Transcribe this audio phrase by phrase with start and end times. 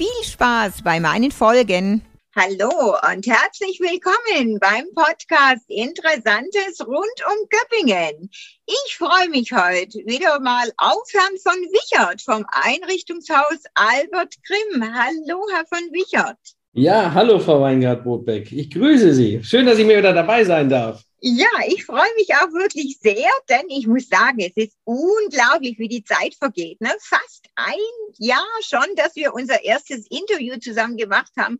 [0.00, 2.00] Viel Spaß bei meinen Folgen.
[2.34, 8.30] Hallo und herzlich willkommen beim Podcast Interessantes rund um Göppingen.
[8.64, 14.82] Ich freue mich heute wieder mal auf Herrn von Wichert vom Einrichtungshaus Albert Grimm.
[14.82, 16.38] Hallo, Herr von Wichert.
[16.72, 18.52] Ja, hallo Frau Weingart-Botbeck.
[18.52, 19.44] Ich grüße Sie.
[19.44, 21.04] Schön, dass ich mir wieder dabei sein darf.
[21.22, 25.88] Ja, ich freue mich auch wirklich sehr, denn ich muss sagen, es ist unglaublich, wie
[25.88, 26.80] die Zeit vergeht.
[26.80, 26.88] Ne?
[27.00, 27.76] Fast ein
[28.18, 31.58] Jahr schon, dass wir unser erstes Interview zusammen gemacht haben.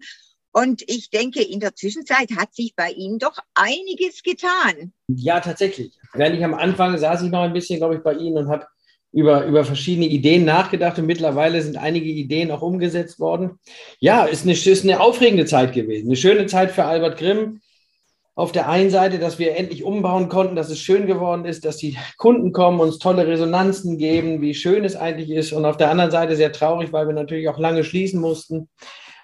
[0.53, 4.93] Und ich denke, in der Zwischenzeit hat sich bei Ihnen doch einiges getan.
[5.09, 5.93] Ja, tatsächlich.
[6.15, 8.67] Während ich am Anfang saß ich noch ein bisschen, glaube ich, bei Ihnen und habe
[9.13, 13.59] über, über verschiedene Ideen nachgedacht und mittlerweile sind einige Ideen auch umgesetzt worden.
[13.99, 16.07] Ja, ist eine, ist eine aufregende Zeit gewesen.
[16.07, 17.61] Eine schöne Zeit für Albert Grimm.
[18.41, 21.77] Auf der einen Seite, dass wir endlich umbauen konnten, dass es schön geworden ist, dass
[21.77, 25.53] die Kunden kommen, uns tolle Resonanzen geben, wie schön es eigentlich ist.
[25.53, 28.71] Und auf der anderen Seite sehr traurig, weil wir natürlich auch lange schließen mussten.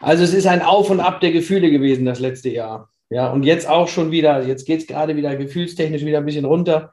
[0.01, 2.91] Also es ist ein Auf und Ab der Gefühle gewesen das letzte Jahr.
[3.09, 6.45] Ja, und jetzt auch schon wieder, jetzt geht es gerade wieder gefühlstechnisch wieder ein bisschen
[6.45, 6.93] runter.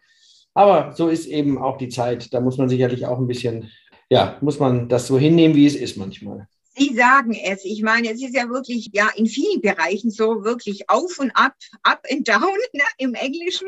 [0.54, 2.34] Aber so ist eben auch die Zeit.
[2.34, 3.70] Da muss man sicherlich auch ein bisschen,
[4.10, 6.48] ja, muss man das so hinnehmen, wie es ist manchmal.
[6.76, 7.66] Sie sagen es.
[7.66, 11.56] Ich meine, es ist ja wirklich, ja, in vielen Bereichen so wirklich auf und ab,
[11.84, 12.42] up and down
[12.74, 13.68] ne, im Englischen.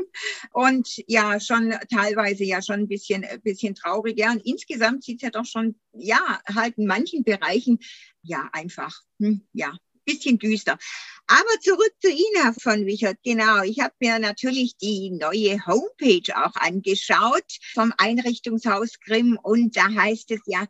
[0.52, 4.18] Und ja, schon teilweise ja schon ein bisschen, ein bisschen traurig.
[4.18, 7.80] Ja, und insgesamt sieht es ja doch schon, ja, halt in manchen Bereichen,
[8.24, 10.78] ja, einfach, hm, ja, bisschen düster.
[11.28, 13.18] Aber zurück zu Ihnen, Herr von Wichert.
[13.24, 19.90] Genau, ich habe mir natürlich die neue Homepage auch angeschaut vom Einrichtungshaus Grimm und da
[19.90, 20.68] heißt es ja,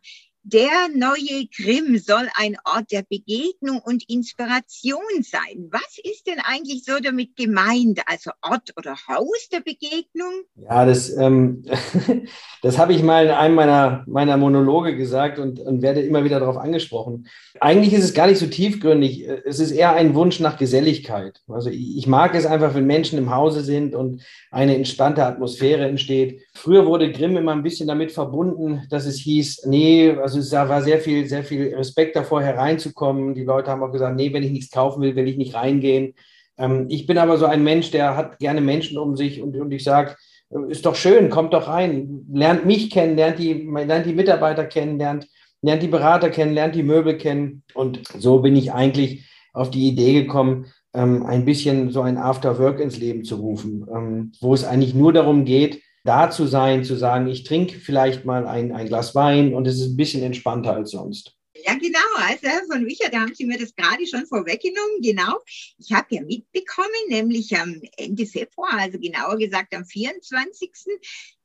[0.48, 5.68] der neue Grimm soll ein Ort der Begegnung und Inspiration sein.
[5.72, 8.00] Was ist denn eigentlich so damit gemeint?
[8.06, 10.44] Also Ort oder Haus der Begegnung?
[10.54, 11.64] Ja, das, ähm,
[12.62, 16.38] das habe ich mal in einem meiner, meiner Monologe gesagt und, und werde immer wieder
[16.38, 17.26] darauf angesprochen.
[17.58, 19.26] Eigentlich ist es gar nicht so tiefgründig.
[19.44, 21.40] Es ist eher ein Wunsch nach Geselligkeit.
[21.48, 26.42] Also ich mag es einfach, wenn Menschen im Hause sind und eine entspannte Atmosphäre entsteht.
[26.54, 30.68] Früher wurde Grimm immer ein bisschen damit verbunden, dass es hieß, nee, also also es
[30.68, 33.34] war sehr viel, sehr viel Respekt davor, hereinzukommen.
[33.34, 36.14] Die Leute haben auch gesagt, nee, wenn ich nichts kaufen will, will ich nicht reingehen.
[36.58, 39.72] Ähm, ich bin aber so ein Mensch, der hat gerne Menschen um sich und, und
[39.72, 40.16] ich sage,
[40.50, 44.64] äh, ist doch schön, kommt doch rein, lernt mich kennen, lernt die, lernt die Mitarbeiter
[44.64, 45.28] kennen, lernt,
[45.62, 47.62] lernt die Berater kennen, lernt die Möbel kennen.
[47.74, 52.80] Und so bin ich eigentlich auf die Idee gekommen, ähm, ein bisschen so ein After-Work
[52.80, 56.96] ins Leben zu rufen, ähm, wo es eigentlich nur darum geht, da zu sein, zu
[56.96, 60.74] sagen, ich trinke vielleicht mal ein, ein Glas Wein und es ist ein bisschen entspannter
[60.74, 61.36] als sonst.
[61.64, 61.98] Ja, genau.
[62.16, 65.00] Also Herr von Wicher, da haben Sie mir das gerade schon vorweggenommen.
[65.00, 65.40] Genau.
[65.78, 70.70] Ich habe ja mitbekommen, nämlich am Ende Februar, also genauer gesagt am 24.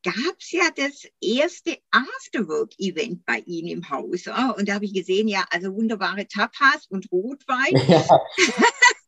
[0.03, 4.27] gab es ja das erste Afterwork-Event bei Ihnen im Haus.
[4.57, 7.73] Und da habe ich gesehen, ja, also wunderbare Tapas und Rotwein.
[7.87, 8.05] Ja.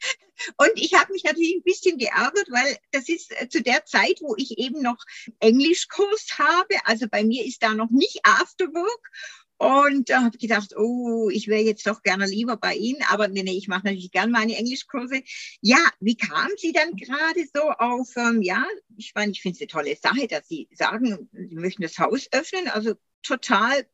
[0.58, 4.20] Und ich habe mich natürlich ein bisschen geärgert, weil das ist äh, zu der Zeit,
[4.22, 4.98] wo ich eben noch
[5.40, 6.76] Englischkurs habe.
[6.86, 9.12] Also bei mir ist da noch nicht Afterwork.
[9.58, 13.30] Und da habe ich gedacht, oh, ich wäre jetzt doch gerne lieber bei Ihnen, aber
[13.30, 15.22] nee, nee ich mache natürlich gern meine Englischkurse.
[15.62, 18.66] Ja, wie kamen Sie dann gerade so auf, ähm, ja,
[18.98, 22.28] ich meine, ich finde es eine tolle Sache, dass Sie sagen, Sie möchten das Haus
[22.32, 23.86] öffnen, also total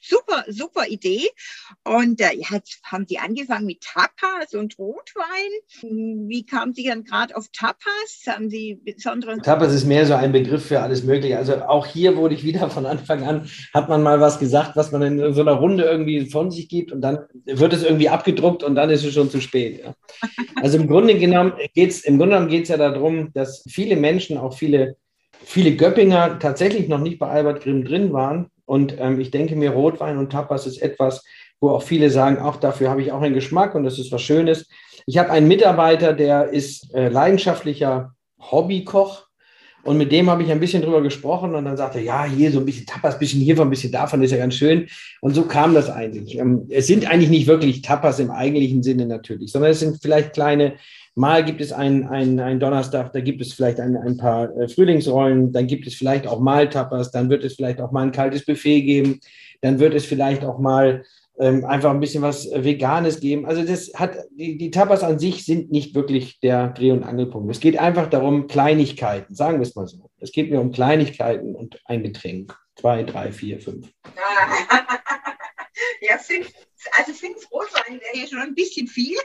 [0.00, 1.28] super, super Idee.
[1.84, 6.28] Und äh, jetzt haben Sie angefangen mit Tapas und Rotwein.
[6.28, 8.24] Wie kamen Sie dann gerade auf Tapas?
[8.26, 9.38] Haben Sie besondere.
[9.38, 11.38] Tapas ist mehr so ein Begriff für alles Mögliche.
[11.38, 14.92] Also auch hier wurde ich wieder von Anfang an, hat man mal was gesagt, was
[14.92, 18.62] man in so einer Runde irgendwie von sich gibt und dann wird es irgendwie abgedruckt
[18.62, 19.82] und dann ist es schon zu spät.
[19.84, 19.94] Ja.
[20.56, 24.38] Also im Grunde genommen geht es im Grunde genommen geht's ja darum, dass viele Menschen,
[24.38, 24.96] auch viele
[25.44, 29.70] viele Göppinger tatsächlich noch nicht bei Albert Grimm drin waren und ähm, ich denke mir,
[29.70, 31.24] Rotwein und Tapas ist etwas,
[31.60, 34.22] wo auch viele sagen, auch dafür habe ich auch einen Geschmack und das ist was
[34.22, 34.68] Schönes.
[35.06, 39.24] Ich habe einen Mitarbeiter, der ist äh, leidenschaftlicher Hobbykoch.
[39.84, 42.50] Und mit dem habe ich ein bisschen drüber gesprochen und dann sagte er, ja, hier
[42.50, 44.88] so ein bisschen Tapas, ein bisschen hiervon, ein bisschen davon, ist ja ganz schön.
[45.20, 46.38] Und so kam das eigentlich.
[46.38, 50.32] Ähm, es sind eigentlich nicht wirklich Tapas im eigentlichen Sinne natürlich, sondern es sind vielleicht
[50.32, 50.76] kleine
[51.16, 55.52] Mal gibt es einen, einen, Donnerstag, da gibt es vielleicht ein, ein paar äh, Frühlingsrollen,
[55.52, 58.44] dann gibt es vielleicht auch mal Tapas, dann wird es vielleicht auch mal ein kaltes
[58.44, 59.20] Buffet geben,
[59.60, 61.04] dann wird es vielleicht auch mal
[61.38, 63.46] ähm, einfach ein bisschen was Veganes geben.
[63.46, 67.50] Also das hat, die, die Tapas an sich sind nicht wirklich der Dreh- und Angelpunkt.
[67.50, 70.10] Es geht einfach darum, Kleinigkeiten, sagen wir es mal so.
[70.18, 72.56] Es geht mir um Kleinigkeiten und ein Getränk.
[72.76, 73.88] Zwei, drei, vier, fünf.
[76.00, 76.52] ja, fünf,
[76.98, 79.16] also fünf Rotwein wäre ja schon ein bisschen viel.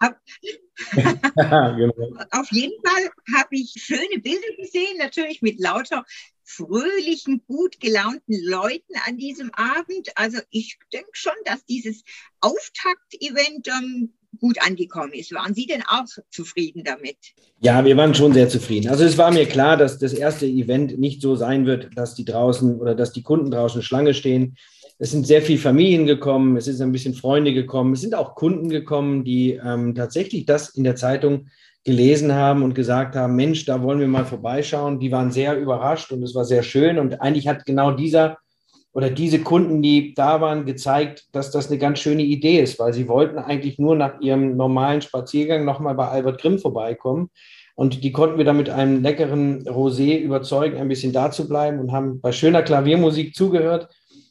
[1.34, 1.92] genau.
[2.30, 6.04] Auf jeden Fall habe ich schöne Bilder gesehen, natürlich mit lauter
[6.44, 10.10] fröhlichen, gut gelaunten Leuten an diesem Abend.
[10.16, 12.04] Also ich denke schon, dass dieses
[12.40, 15.32] Auftakt-Event ähm, gut angekommen ist.
[15.32, 17.16] Waren Sie denn auch zufrieden damit?
[17.60, 18.88] Ja, wir waren schon sehr zufrieden.
[18.88, 22.24] Also es war mir klar, dass das erste Event nicht so sein wird, dass die
[22.24, 24.56] draußen oder dass die Kunden draußen Schlange stehen.
[24.98, 28.34] Es sind sehr viele Familien gekommen, es sind ein bisschen Freunde gekommen, es sind auch
[28.34, 31.46] Kunden gekommen, die ähm, tatsächlich das in der Zeitung
[31.84, 35.00] gelesen haben und gesagt haben, Mensch, da wollen wir mal vorbeischauen.
[35.00, 36.98] Die waren sehr überrascht und es war sehr schön.
[36.98, 38.38] Und eigentlich hat genau dieser
[38.92, 42.92] oder diese Kunden, die da waren, gezeigt, dass das eine ganz schöne Idee ist, weil
[42.92, 47.30] sie wollten eigentlich nur nach ihrem normalen Spaziergang nochmal bei Albert Grimm vorbeikommen.
[47.74, 51.78] Und die konnten wir dann mit einem leckeren Rosé überzeugen, ein bisschen da zu bleiben
[51.78, 53.88] und haben bei schöner Klaviermusik zugehört.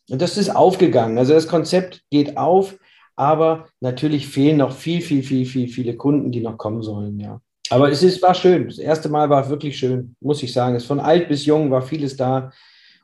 [0.10, 1.18] Und das ist aufgegangen.
[1.18, 2.78] Also das Konzept geht auf,
[3.16, 7.42] aber natürlich fehlen noch viel, viel, viel, viel, viele Kunden, die noch kommen sollen, ja.
[7.70, 8.68] Aber es ist, war schön.
[8.68, 10.76] Das erste Mal war wirklich schön, muss ich sagen.
[10.76, 12.52] Es von alt bis jung war vieles da.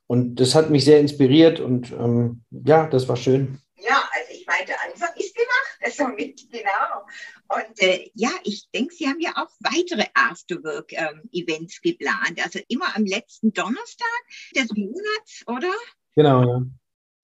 [0.08, 3.60] Und das hat mich sehr inspiriert und ähm, ja, das war schön.
[3.78, 7.58] Ja, also ich meinte, Anfang ist gemacht, also mit, genau.
[7.58, 12.42] Und äh, ja, ich denke, Sie haben ja auch weitere Afterwork-Events ähm, geplant.
[12.44, 14.08] Also immer am letzten Donnerstag
[14.56, 15.74] des Monats, oder?
[16.16, 16.62] Genau, ja.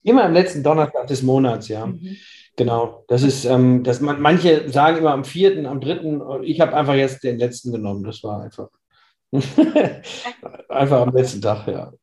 [0.03, 1.85] Immer am letzten Donnerstag des Monats, ja.
[1.85, 2.17] Mhm.
[2.55, 3.05] Genau.
[3.07, 6.21] Das ist, ähm, das man, manche sagen immer am vierten, am dritten.
[6.43, 8.03] Ich habe einfach jetzt den letzten genommen.
[8.03, 8.69] Das war einfach.
[10.69, 11.93] einfach am letzten Tag, ja.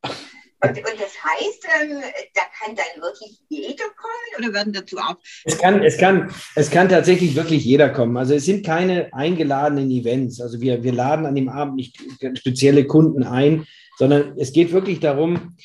[0.62, 2.00] Und, und das heißt, ähm,
[2.34, 5.16] da kann dann wirklich jeder kommen oder werden dazu auch?
[5.44, 8.16] Es kann, es, kann, es kann tatsächlich wirklich jeder kommen.
[8.16, 10.40] Also es sind keine eingeladenen Events.
[10.40, 11.98] Also wir, wir laden an dem Abend nicht
[12.34, 13.66] spezielle Kunden ein,
[13.98, 15.56] sondern es geht wirklich darum,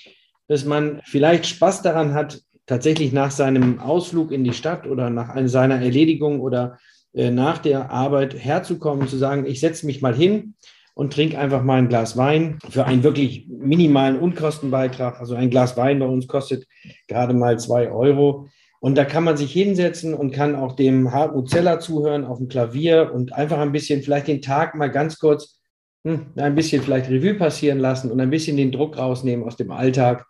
[0.51, 5.33] dass man vielleicht Spaß daran hat, tatsächlich nach seinem Ausflug in die Stadt oder nach
[5.45, 6.77] seiner Erledigung oder
[7.13, 10.55] äh, nach der Arbeit herzukommen, zu sagen, ich setze mich mal hin
[10.93, 15.21] und trinke einfach mal ein Glas Wein für einen wirklich minimalen Unkostenbeitrag.
[15.21, 16.67] Also ein Glas Wein bei uns kostet
[17.07, 18.49] gerade mal zwei Euro.
[18.81, 22.49] Und da kann man sich hinsetzen und kann auch dem Hartmut Zeller zuhören auf dem
[22.49, 25.61] Klavier und einfach ein bisschen vielleicht den Tag mal ganz kurz
[26.03, 29.71] hm, ein bisschen vielleicht Revue passieren lassen und ein bisschen den Druck rausnehmen aus dem
[29.71, 30.25] Alltag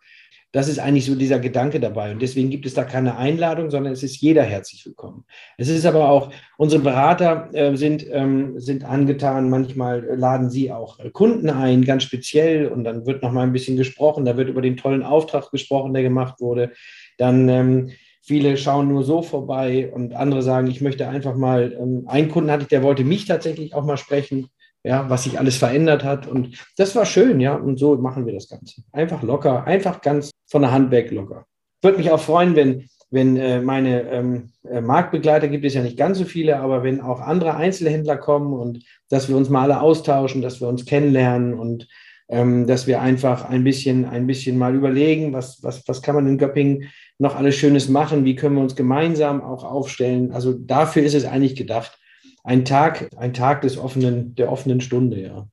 [0.52, 2.12] das ist eigentlich so dieser Gedanke dabei.
[2.12, 5.24] Und deswegen gibt es da keine Einladung, sondern es ist jeder herzlich willkommen.
[5.56, 9.48] Es ist aber auch, unsere Berater äh, sind, ähm, sind angetan.
[9.48, 12.68] Manchmal laden sie auch Kunden ein, ganz speziell.
[12.68, 14.26] Und dann wird noch mal ein bisschen gesprochen.
[14.26, 16.72] Da wird über den tollen Auftrag gesprochen, der gemacht wurde.
[17.16, 17.90] Dann ähm,
[18.20, 22.50] viele schauen nur so vorbei und andere sagen, ich möchte einfach mal, ähm, einen Kunden
[22.50, 24.48] hatte ich, der wollte mich tatsächlich auch mal sprechen
[24.84, 26.26] ja, was sich alles verändert hat.
[26.26, 27.54] Und das war schön, ja.
[27.54, 28.82] Und so machen wir das Ganze.
[28.92, 31.46] Einfach locker, einfach ganz von der Hand weg locker.
[31.82, 35.96] Würde mich auch freuen, wenn, wenn äh, meine ähm, äh, Marktbegleiter gibt es ja nicht
[35.96, 39.80] ganz so viele, aber wenn auch andere Einzelhändler kommen und dass wir uns mal alle
[39.80, 41.88] austauschen, dass wir uns kennenlernen und
[42.28, 46.26] ähm, dass wir einfach ein bisschen, ein bisschen mal überlegen, was, was, was kann man
[46.26, 50.32] in Göppingen noch alles Schönes machen, wie können wir uns gemeinsam auch aufstellen.
[50.32, 51.98] Also dafür ist es eigentlich gedacht
[52.44, 55.48] ein Tag, ein Tag des offenen, der offenen Stunde, ja.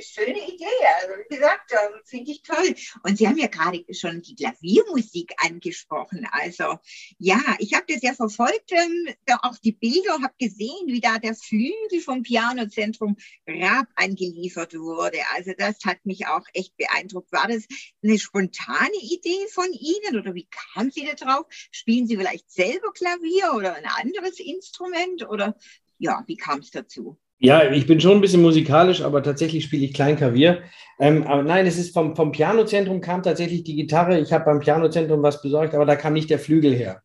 [0.00, 0.64] Schöne Idee,
[1.00, 1.72] also wie gesagt,
[2.04, 2.74] finde ich toll.
[3.04, 6.26] Und Sie haben ja gerade schon die Klaviermusik angesprochen.
[6.30, 6.78] Also
[7.18, 11.34] ja, ich habe das ja verfolgt, ähm, auch die Bilder, habe gesehen, wie da der
[11.34, 13.16] Flügel vom Pianozentrum
[13.46, 15.18] Raab angeliefert wurde.
[15.34, 17.32] Also das hat mich auch echt beeindruckt.
[17.32, 17.64] War das
[18.02, 21.46] eine spontane Idee von Ihnen oder wie kamen Sie da drauf?
[21.50, 25.56] Spielen Sie vielleicht selber Klavier oder ein anderes Instrument oder
[25.98, 27.18] ja, wie kam es dazu?
[27.40, 30.62] Ja, ich bin schon ein bisschen musikalisch, aber tatsächlich spiele ich Kleinklavier.
[30.98, 34.18] Ähm, aber nein, es ist vom, vom Pianozentrum kam tatsächlich die Gitarre.
[34.18, 37.02] Ich habe beim Pianozentrum was besorgt, aber da kam nicht der Flügel her.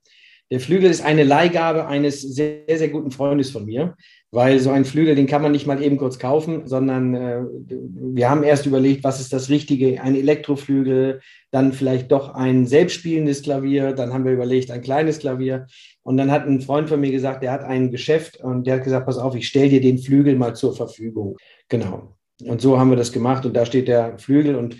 [0.53, 3.95] Der Flügel ist eine Leihgabe eines sehr, sehr guten Freundes von mir,
[4.29, 7.41] weil so ein Flügel, den kann man nicht mal eben kurz kaufen, sondern äh,
[8.13, 13.41] wir haben erst überlegt, was ist das Richtige, ein Elektroflügel, dann vielleicht doch ein selbstspielendes
[13.41, 15.65] Klavier, dann haben wir überlegt, ein kleines Klavier.
[16.03, 18.83] Und dann hat ein Freund von mir gesagt, der hat ein Geschäft und der hat
[18.83, 21.35] gesagt, pass auf, ich stelle dir den Flügel mal zur Verfügung.
[21.67, 22.15] Genau.
[22.43, 24.77] Und so haben wir das gemacht und da steht der Flügel und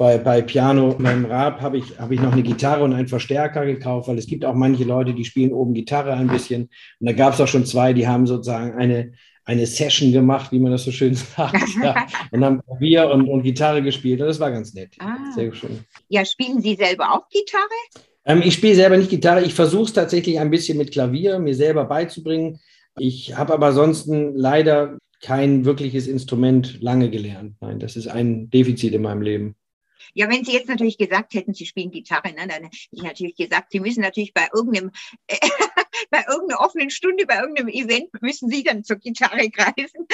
[0.00, 3.66] bei, bei Piano, meinem Rab, habe ich, hab ich noch eine Gitarre und einen Verstärker
[3.66, 6.70] gekauft, weil es gibt auch manche Leute, die spielen oben Gitarre ein bisschen.
[7.00, 9.12] Und da gab es auch schon zwei, die haben sozusagen eine,
[9.44, 11.54] eine Session gemacht, wie man das so schön sagt.
[11.84, 12.06] ja.
[12.30, 14.22] Und haben Klavier und, und Gitarre gespielt.
[14.22, 14.96] Und das war ganz nett.
[15.00, 15.18] Ah.
[15.34, 15.80] Sehr schön.
[16.08, 18.06] Ja, spielen Sie selber auch Gitarre?
[18.24, 19.42] Ähm, ich spiele selber nicht Gitarre.
[19.42, 22.58] Ich versuche es tatsächlich ein bisschen mit Klavier mir selber beizubringen.
[22.96, 27.56] Ich habe aber ansonsten leider kein wirkliches Instrument lange gelernt.
[27.60, 29.56] Nein, das ist ein Defizit in meinem Leben.
[30.14, 33.36] Ja, wenn Sie jetzt natürlich gesagt hätten, Sie spielen Gitarre, ne, dann hätte ich natürlich
[33.36, 34.90] gesagt, Sie müssen natürlich bei irgendeinem,
[36.10, 40.06] bei irgendeiner offenen Stunde, bei irgendeinem Event, müssen Sie dann zur Gitarre greifen.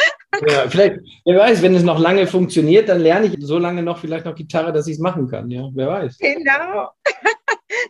[0.48, 3.98] Ja, vielleicht, wer weiß, wenn es noch lange funktioniert, dann lerne ich so lange noch
[3.98, 5.50] vielleicht noch Gitarre, dass ich es machen kann.
[5.50, 6.18] Ja, wer weiß.
[6.18, 6.90] Genau.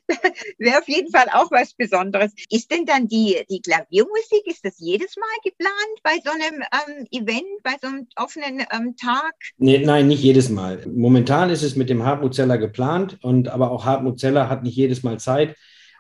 [0.58, 2.32] Wäre auf jeden Fall auch was Besonderes.
[2.50, 7.06] Ist denn dann die, die Klaviermusik, ist das jedes Mal geplant bei so einem ähm,
[7.10, 9.34] Event, bei so einem offenen ähm, Tag?
[9.58, 10.84] Nee, nein, nicht jedes Mal.
[10.86, 14.76] Momentan ist es mit dem Hartmut Zeller geplant, und, aber auch Hartmut Zeller hat nicht
[14.76, 15.56] jedes Mal Zeit.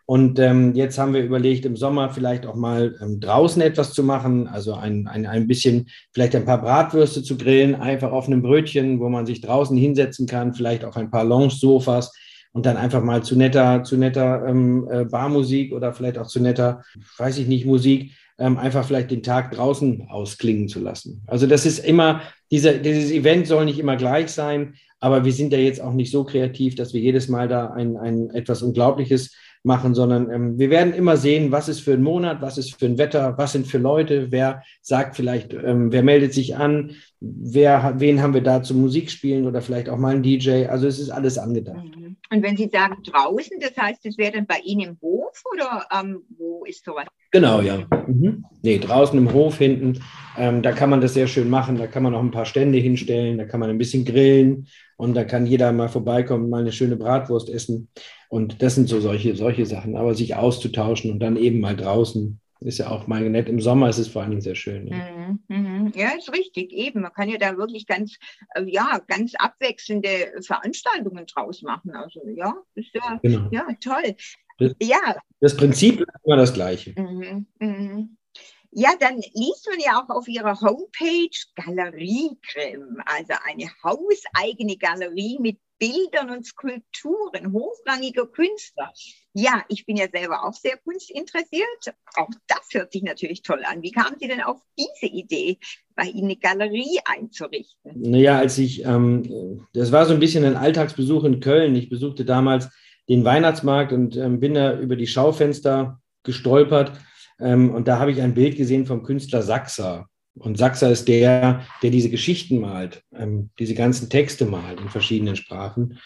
[0.08, 4.04] Und ähm, jetzt haben wir überlegt, im Sommer vielleicht auch mal ähm, draußen etwas zu
[4.04, 8.40] machen, also ein, ein, ein bisschen, vielleicht ein paar Bratwürste zu grillen, einfach auf einem
[8.40, 12.12] Brötchen, wo man sich draußen hinsetzen kann, vielleicht auch ein paar Lounge-Sofas
[12.56, 16.40] und dann einfach mal zu netter, zu netter ähm, äh, Barmusik oder vielleicht auch zu
[16.40, 16.82] netter,
[17.18, 21.22] weiß ich nicht, Musik, ähm, einfach vielleicht den Tag draußen ausklingen zu lassen.
[21.26, 25.52] Also das ist immer, dieser, dieses Event soll nicht immer gleich sein, aber wir sind
[25.52, 29.36] ja jetzt auch nicht so kreativ, dass wir jedes Mal da ein, ein etwas Unglaubliches
[29.62, 32.86] machen, sondern ähm, wir werden immer sehen, was ist für ein Monat, was ist für
[32.86, 37.94] ein Wetter, was sind für Leute, wer sagt vielleicht, ähm, wer meldet sich an, wer,
[37.98, 40.66] wen haben wir da zum Musikspielen oder vielleicht auch mal ein DJ.
[40.66, 41.84] Also es ist alles angedacht.
[41.96, 42.16] Mhm.
[42.30, 45.86] Und wenn Sie sagen draußen, das heißt, es wäre dann bei Ihnen im Hof oder
[45.92, 47.06] ähm, wo ist sowas?
[47.30, 47.86] Genau, ja.
[48.06, 48.44] Mhm.
[48.62, 50.02] Nee, draußen im Hof hinten,
[50.36, 51.76] ähm, da kann man das sehr schön machen.
[51.76, 55.14] Da kann man auch ein paar Stände hinstellen, da kann man ein bisschen grillen und
[55.14, 57.88] da kann jeder mal vorbeikommen, mal eine schöne Bratwurst essen.
[58.28, 59.96] Und das sind so solche, solche Sachen.
[59.96, 63.48] Aber sich auszutauschen und dann eben mal draußen ist ja auch mal nett.
[63.48, 64.88] Im Sommer ist es vor allen Dingen sehr schön.
[64.88, 64.96] Ja.
[64.96, 65.92] Mhm, mhm.
[65.94, 67.02] ja, ist richtig, eben.
[67.02, 68.16] Man kann ja da wirklich ganz,
[68.54, 71.92] äh, ja, ganz abwechselnde Veranstaltungen draus machen.
[71.92, 73.48] Also ja, ist ja, genau.
[73.50, 74.16] ja toll.
[74.58, 75.16] Das, ja.
[75.40, 76.94] das Prinzip ist immer das gleiche.
[77.00, 78.16] Mhm, mhm.
[78.72, 85.58] Ja, dann liest man ja auch auf ihrer Homepage Galeriecreme, also eine hauseigene Galerie mit
[85.78, 88.92] Bildern und Skulpturen hochrangiger Künstler.
[89.38, 91.94] Ja, ich bin ja selber auch sehr kunstinteressiert.
[92.14, 93.82] Auch das hört sich natürlich toll an.
[93.82, 95.58] Wie kamen Sie denn auf diese Idee,
[95.94, 97.92] bei Ihnen eine Galerie einzurichten?
[97.96, 101.76] Naja, als ich, ähm, das war so ein bisschen ein Alltagsbesuch in Köln.
[101.76, 102.70] Ich besuchte damals
[103.10, 106.92] den Weihnachtsmarkt und ähm, bin da über die Schaufenster gestolpert.
[107.38, 110.06] Ähm, und da habe ich ein Bild gesehen vom Künstler Sachser.
[110.32, 115.36] Und Sachser ist der, der diese Geschichten malt, ähm, diese ganzen Texte malt in verschiedenen
[115.36, 115.98] Sprachen.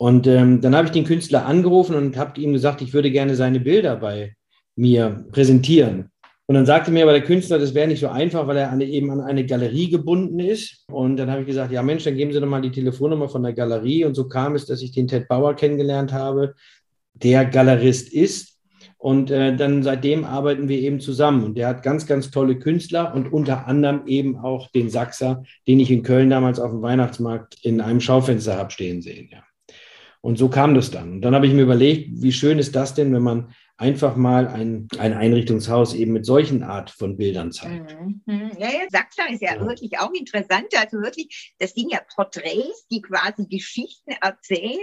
[0.00, 3.34] Und ähm, dann habe ich den Künstler angerufen und habe ihm gesagt, ich würde gerne
[3.34, 4.34] seine Bilder bei
[4.74, 6.10] mir präsentieren.
[6.46, 8.86] Und dann sagte mir aber der Künstler, das wäre nicht so einfach, weil er eine,
[8.86, 10.86] eben an eine Galerie gebunden ist.
[10.90, 13.42] Und dann habe ich gesagt, ja Mensch, dann geben Sie doch mal die Telefonnummer von
[13.42, 14.06] der Galerie.
[14.06, 16.54] Und so kam es, dass ich den Ted Bauer kennengelernt habe,
[17.12, 18.58] der Galerist ist
[18.96, 21.44] und äh, dann seitdem arbeiten wir eben zusammen.
[21.44, 25.78] Und der hat ganz, ganz tolle Künstler und unter anderem eben auch den Sachser, den
[25.78, 29.28] ich in Köln damals auf dem Weihnachtsmarkt in einem Schaufenster habe stehen sehen.
[29.30, 29.42] Ja.
[30.22, 31.12] Und so kam das dann.
[31.12, 34.46] Und dann habe ich mir überlegt, wie schön ist das denn, wenn man einfach mal
[34.46, 37.98] ein, ein Einrichtungshaus eben mit solchen Art von Bildern zeigt.
[37.98, 38.20] Mhm.
[38.26, 38.50] mhm.
[38.58, 40.66] Ja, ja, Sachsen ist ja, ja, wirklich auch interessant.
[40.78, 44.78] Also wirklich, das sind ja Porträts, die quasi Geschichten erzählen.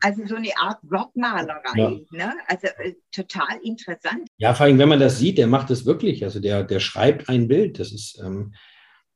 [0.00, 2.04] Also so eine Art Wortmalerei.
[2.12, 2.26] Ja.
[2.26, 2.34] Ne?
[2.46, 4.28] Also äh, total interessant.
[4.38, 6.22] Ja, vor allem, wenn man das sieht, der macht das wirklich.
[6.22, 7.80] Also der, der schreibt ein Bild.
[7.80, 8.54] Das ist, ähm,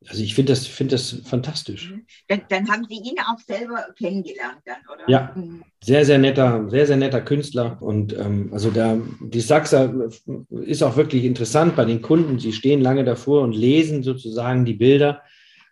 [0.09, 1.91] also ich finde das, find das fantastisch.
[1.91, 2.07] Mhm.
[2.29, 5.09] Dann, dann, haben Sie ihn auch selber kennengelernt dann, oder?
[5.09, 5.63] Ja, mhm.
[5.83, 7.77] sehr, sehr netter, sehr, sehr netter Künstler.
[7.81, 10.11] Und ähm, also da, die Sachser
[10.51, 12.39] ist auch wirklich interessant bei den Kunden.
[12.39, 15.23] Sie stehen lange davor und lesen sozusagen die Bilder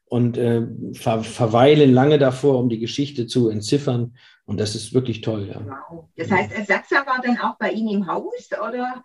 [0.07, 4.17] und äh, ver verweilen lange davor, um die Geschichte zu entziffern.
[4.45, 5.49] Und das ist wirklich toll.
[5.49, 5.65] Ja.
[5.65, 6.09] Wow.
[6.17, 9.05] Das heißt, Sachser war dann auch bei Ihnen im Haus, oder?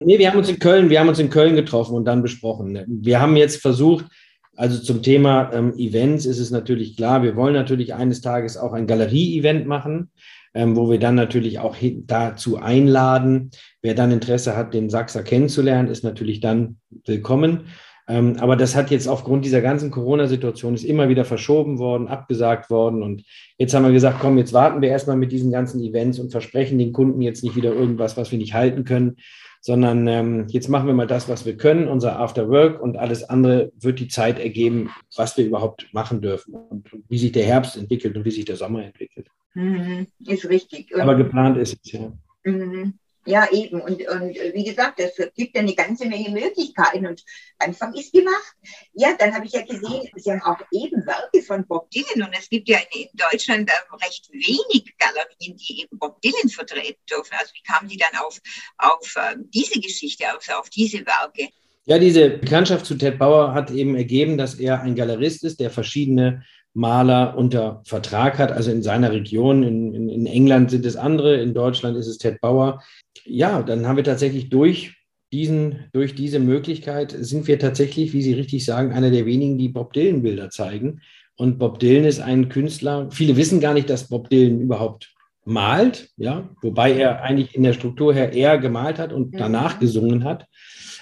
[0.00, 2.84] Nee, wir haben uns in Köln, wir haben uns in Köln getroffen und dann besprochen.
[2.86, 4.06] Wir haben jetzt versucht,
[4.56, 8.72] also zum Thema ähm, Events ist es natürlich klar, wir wollen natürlich eines Tages auch
[8.72, 10.10] ein Galerie-Event machen,
[10.54, 13.50] ähm, wo wir dann natürlich auch dazu einladen.
[13.80, 17.64] Wer dann Interesse hat, den Sachser kennenzulernen, ist natürlich dann willkommen.
[18.08, 22.68] Ähm, aber das hat jetzt aufgrund dieser ganzen Corona-Situation ist immer wieder verschoben worden, abgesagt
[22.68, 23.02] worden.
[23.02, 23.22] Und
[23.58, 26.78] jetzt haben wir gesagt, komm, jetzt warten wir erstmal mit diesen ganzen Events und versprechen
[26.78, 29.16] den Kunden jetzt nicht wieder irgendwas, was wir nicht halten können,
[29.62, 33.22] sondern ähm, jetzt machen wir mal das, was wir können, unser After Work und alles
[33.22, 37.76] andere wird die Zeit ergeben, was wir überhaupt machen dürfen und, wie sich der Herbst
[37.76, 39.28] entwickelt und wie sich der Sommer entwickelt.
[39.54, 40.92] Mhm, ist richtig.
[40.98, 42.12] Aber geplant ist es ja.
[42.44, 42.94] Mhm.
[43.24, 43.80] Ja, eben.
[43.80, 47.22] Und, und wie gesagt, es gibt eine ganze Menge Möglichkeiten und
[47.58, 48.54] Anfang ist gemacht.
[48.94, 52.36] Ja, dann habe ich ja gesehen, Sie haben auch eben Werke von Bob Dylan und
[52.36, 53.70] es gibt ja in Deutschland
[54.04, 57.34] recht wenig Galerien, die eben Bob Dylan vertreten dürfen.
[57.38, 58.40] Also wie kamen Sie dann auf,
[58.78, 61.48] auf äh, diese Geschichte, also auf diese Werke?
[61.84, 65.70] Ja, diese Bekanntschaft zu Ted Bauer hat eben ergeben, dass er ein Galerist ist, der
[65.70, 69.62] verschiedene Maler unter Vertrag hat, also in seiner Region.
[69.62, 72.82] In, in, in, England sind es andere, in Deutschland ist es Ted Bauer.
[73.24, 74.94] Ja, dann haben wir tatsächlich durch,
[75.32, 79.68] diesen, durch diese Möglichkeit, sind wir tatsächlich, wie Sie richtig sagen, einer der wenigen, die
[79.68, 81.00] Bob Dylan-Bilder zeigen.
[81.36, 85.14] Und Bob Dylan ist ein Künstler, viele wissen gar nicht, dass Bob Dylan überhaupt
[85.44, 90.24] malt, ja, wobei er eigentlich in der Struktur her eher gemalt hat und danach gesungen
[90.24, 90.46] hat.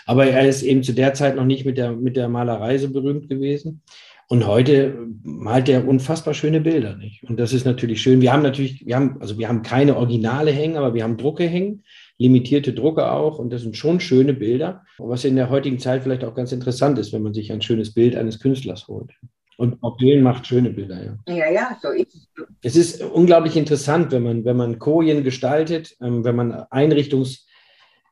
[0.06, 2.90] Aber er ist eben zu der Zeit noch nicht mit der, mit der Malerei so
[2.90, 3.82] berühmt gewesen.
[4.32, 7.24] Und heute malt er unfassbar schöne Bilder, nicht?
[7.24, 8.20] Und das ist natürlich schön.
[8.20, 11.48] Wir haben natürlich, wir haben, also wir haben keine Originale hängen, aber wir haben Drucke
[11.48, 11.82] hängen,
[12.16, 13.40] limitierte Drucke auch.
[13.40, 16.96] Und das sind schon schöne Bilder, was in der heutigen Zeit vielleicht auch ganz interessant
[17.00, 19.10] ist, wenn man sich ein schönes Bild eines Künstlers holt.
[19.56, 21.34] Und Bob Dylan macht schöne Bilder, ja.
[21.34, 22.28] Ja, ja, so ist es.
[22.62, 27.49] Es ist unglaublich interessant, wenn man, wenn man Kojen gestaltet, ähm, wenn man Einrichtungs-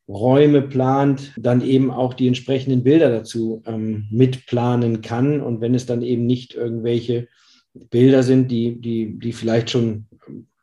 [0.09, 5.41] Räume plant, dann eben auch die entsprechenden Bilder dazu ähm, mitplanen kann.
[5.41, 7.29] Und wenn es dann eben nicht irgendwelche
[7.75, 10.07] Bilder sind, die, die, die vielleicht schon,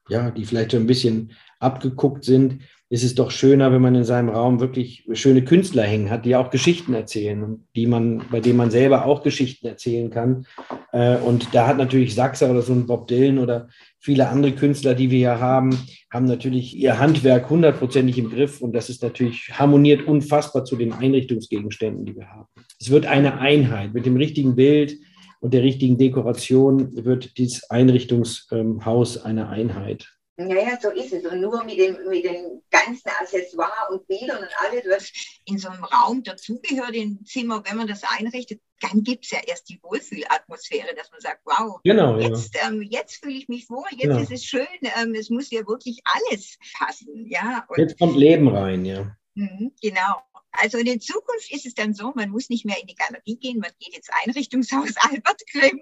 [0.10, 2.60] ja, die vielleicht schon ein bisschen abgeguckt sind,
[2.90, 6.36] ist es doch schöner, wenn man in seinem Raum wirklich schöne Künstler hängen hat, die
[6.36, 10.46] auch Geschichten erzählen die man, bei denen man selber auch Geschichten erzählen kann.
[10.92, 13.70] Äh, und da hat natürlich Sachser oder so ein Bob Dylan oder
[14.06, 15.76] viele andere Künstler, die wir hier haben,
[16.14, 20.94] haben natürlich ihr Handwerk hundertprozentig im Griff und das ist natürlich harmoniert unfassbar zu den
[20.94, 22.48] Einrichtungsgegenständen, die wir haben.
[22.80, 24.96] Es wird eine Einheit mit dem richtigen Bild
[25.40, 30.15] und der richtigen Dekoration wird dieses Einrichtungshaus eine Einheit.
[30.38, 31.26] Ja, ja, so ist es.
[31.26, 35.12] Und nur mit dem, mit den ganzen Accessoires und Bildern und alles, was
[35.46, 39.40] in so einem Raum dazugehört, im Zimmer, wenn man das einrichtet, dann gibt es ja
[39.46, 42.68] erst die Wohlfühlatmosphäre, dass man sagt, wow, genau, jetzt, ja.
[42.68, 44.20] ähm, jetzt fühle ich mich wohl, jetzt genau.
[44.20, 47.28] ist es schön, ähm, es muss ja wirklich alles passen.
[47.30, 47.66] Ja?
[47.70, 49.16] Und, jetzt kommt Leben rein, ja.
[49.36, 50.22] Mhm, genau.
[50.62, 53.38] Also in der Zukunft ist es dann so, man muss nicht mehr in die Galerie
[53.38, 55.80] gehen, man geht ins Einrichtungshaus Albert Grimm.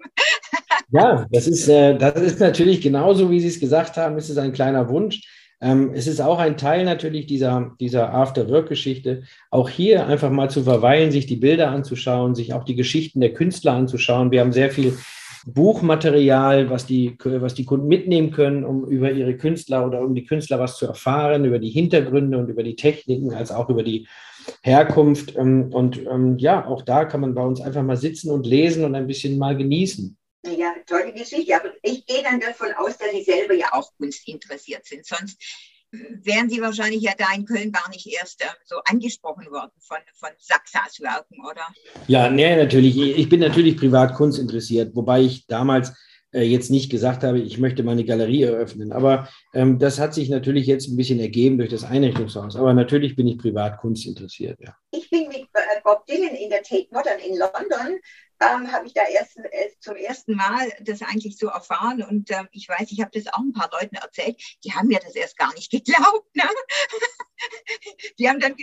[0.90, 4.38] ja, das ist, äh, das ist natürlich genauso, wie Sie es gesagt haben, ist es
[4.38, 5.22] ein kleiner Wunsch.
[5.60, 10.64] Ähm, es ist auch ein Teil natürlich dieser, dieser After-Work-Geschichte, auch hier einfach mal zu
[10.64, 14.30] verweilen, sich die Bilder anzuschauen, sich auch die Geschichten der Künstler anzuschauen.
[14.30, 14.98] Wir haben sehr viel
[15.46, 20.24] Buchmaterial, was die, was die Kunden mitnehmen können, um über ihre Künstler oder um die
[20.24, 24.08] Künstler was zu erfahren, über die Hintergründe und über die Techniken, als auch über die
[24.62, 25.36] Herkunft.
[25.36, 28.84] Ähm, und ähm, ja, auch da kann man bei uns einfach mal sitzen und lesen
[28.84, 30.16] und ein bisschen mal genießen.
[30.46, 31.56] Ja, tolle Geschichte.
[31.56, 35.06] Aber ich gehe dann davon aus, dass Sie selber ja auch Kunst interessiert sind.
[35.06, 35.38] Sonst
[36.22, 39.98] wären Sie wahrscheinlich ja da in Köln gar nicht erst äh, so angesprochen worden von,
[40.14, 41.66] von Saxas Werken, oder?
[42.06, 42.98] Ja, nee, natürlich.
[42.98, 45.92] Ich bin natürlich privat Kunst interessiert, wobei ich damals
[46.42, 48.92] jetzt nicht gesagt habe, ich möchte mal eine Galerie eröffnen.
[48.92, 52.56] Aber ähm, das hat sich natürlich jetzt ein bisschen ergeben durch das Einrichtungshaus.
[52.56, 54.74] Aber natürlich bin ich privat Kunst interessiert, ja.
[54.90, 57.98] Ich bin mit äh, Bob Dylan in der Tate Modern in London
[58.40, 62.02] ähm, habe ich da erst äh, zum ersten Mal das eigentlich so erfahren.
[62.02, 64.98] Und äh, ich weiß, ich habe das auch ein paar Leuten erzählt, die haben mir
[64.98, 66.34] das erst gar nicht geglaubt.
[66.34, 66.44] Ne?
[68.18, 68.54] Die, haben dann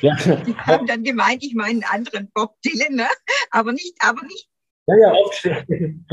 [0.00, 0.14] ja.
[0.46, 3.08] die haben dann gemeint, ich meine einen anderen Bob Dylan, ne?
[3.50, 4.48] aber nicht, aber nicht
[4.86, 6.06] ja, ja, oft stehen,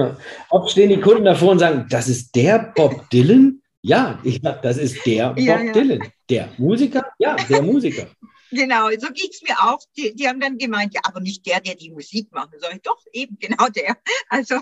[0.49, 3.62] oft stehen die Kunden davor und sagen, das ist der Bob Dylan?
[3.82, 5.71] Ja, ich, das ist der Bob ja, ja.
[5.71, 6.12] Dylan.
[6.29, 7.05] Der Musiker?
[7.17, 8.08] Ja, der Musiker.
[8.51, 9.79] Genau, so ging es mir auch.
[9.95, 12.49] Die, die, haben dann gemeint, ja, aber nicht der, der die Musik macht.
[12.60, 13.97] Sage ich, doch, eben genau der.
[14.27, 14.60] Also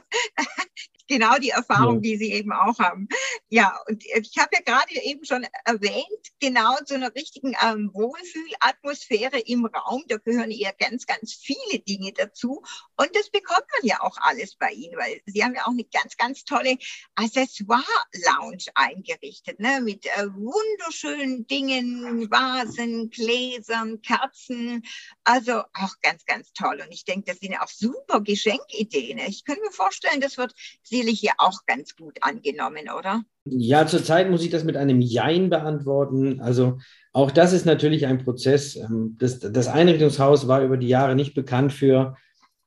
[1.08, 2.02] genau die Erfahrung, ja.
[2.02, 3.08] die Sie eben auch haben.
[3.50, 6.06] Ja, und ich habe ja gerade eben schon erwähnt,
[6.40, 12.12] genau zu einer richtigen ähm, Wohlfühlatmosphäre im Raum, da gehören eher ganz, ganz viele Dinge
[12.14, 12.62] dazu.
[12.96, 15.86] Und das bekommt man ja auch alles bei Ihnen, weil Sie haben ja auch eine
[15.86, 16.78] ganz, ganz tolle
[17.16, 19.82] Accessoire-Lounge eingerichtet, ne?
[19.82, 24.84] mit äh, wunderschönen Dingen, Vasen, Gläsern, Kerzen.
[25.24, 26.82] Also auch ganz, ganz toll.
[26.86, 29.20] Und ich denke, das sind ja auch super Geschenkideen.
[29.20, 30.54] Ich könnte mir vorstellen, das wird
[30.98, 33.24] sicherlich hier auch ganz gut angenommen, oder?
[33.46, 36.42] Ja, zurzeit muss ich das mit einem Jein beantworten.
[36.42, 36.80] Also
[37.14, 38.76] auch das ist natürlich ein Prozess.
[38.76, 42.18] Ähm, das, das Einrichtungshaus war über die Jahre nicht bekannt für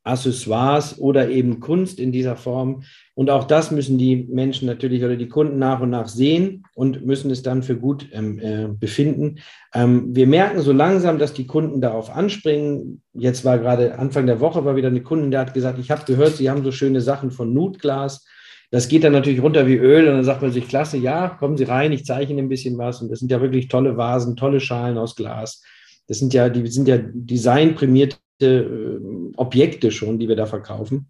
[0.02, 2.82] Accessoires oder eben Kunst in dieser Form.
[3.14, 7.04] Und auch das müssen die Menschen natürlich oder die Kunden nach und nach sehen und
[7.04, 9.40] müssen es dann für gut ähm, äh, befinden.
[9.74, 13.02] Ähm, wir merken so langsam, dass die Kunden darauf anspringen.
[13.12, 16.04] Jetzt war gerade Anfang der Woche war wieder eine Kundin, der hat gesagt, ich habe
[16.06, 18.24] gehört, Sie haben so schöne Sachen von Nutglas.
[18.70, 21.56] Das geht dann natürlich runter wie Öl und dann sagt man sich, klasse, ja, kommen
[21.56, 23.02] Sie rein, ich zeige Ihnen ein bisschen was.
[23.02, 25.62] Und das sind ja wirklich tolle Vasen, tolle Schalen aus Glas.
[26.06, 28.98] Das sind ja, die sind ja designprämierte äh,
[29.36, 31.08] Objekte schon, die wir da verkaufen.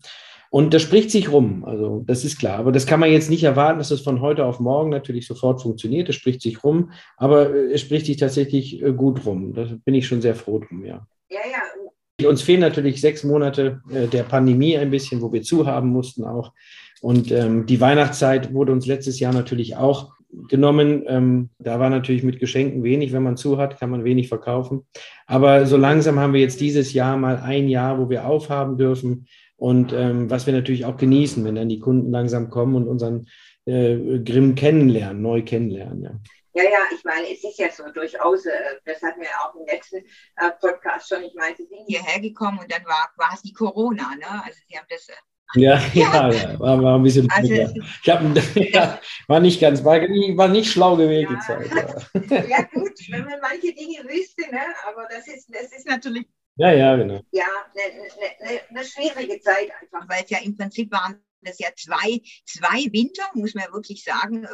[0.51, 2.59] Und das spricht sich rum, also das ist klar.
[2.59, 5.63] Aber das kann man jetzt nicht erwarten, dass das von heute auf morgen natürlich sofort
[5.63, 6.09] funktioniert.
[6.09, 9.55] Es spricht sich rum, aber äh, es spricht sich tatsächlich äh, gut rum.
[9.55, 11.07] Da bin ich schon sehr froh drum, ja.
[11.31, 12.29] Ja, ja.
[12.29, 16.53] Uns fehlen natürlich sechs Monate der Pandemie ein bisschen, wo wir zuhaben mussten auch.
[17.01, 20.13] Und ähm, die Weihnachtszeit wurde uns letztes Jahr natürlich auch
[20.49, 21.05] genommen.
[21.07, 23.13] Ähm, da war natürlich mit Geschenken wenig.
[23.13, 24.87] Wenn man zu hat, kann man wenig verkaufen.
[25.27, 29.27] Aber so langsam haben wir jetzt dieses Jahr mal ein Jahr, wo wir aufhaben dürfen.
[29.57, 33.27] Und ähm, was wir natürlich auch genießen, wenn dann die Kunden langsam kommen und unseren
[33.67, 36.03] äh, Grimm kennenlernen, neu kennenlernen.
[36.03, 36.21] Ja.
[36.53, 38.51] Ja, ja, ich meine, es ist ja so durchaus, äh,
[38.85, 42.59] das hatten wir auch im letzten äh, Podcast schon, ich meine, Sie sind hierher gekommen
[42.59, 44.43] und dann war quasi Corona, ne?
[44.45, 45.13] Also Sie haben das äh,
[45.55, 47.29] ja, ja, ja, war, war ein bisschen.
[47.31, 48.23] Also, ich hab,
[48.57, 51.37] ja, war nicht ganz, war, war nicht schlau gewählt ja.
[51.37, 51.71] die Zeit.
[52.31, 52.45] Ja.
[52.45, 52.63] ja.
[52.73, 54.61] gut, wenn man manche Dinge wüsste, ne?
[54.89, 56.27] aber das ist, das ist natürlich.
[56.57, 57.21] Ja, ja, genau.
[57.33, 61.59] Ja, eine ne, ne, ne schwierige Zeit einfach, weil es ja im Prinzip waren das
[61.59, 64.47] ja zwei, zwei Winter, muss man ja wirklich sagen,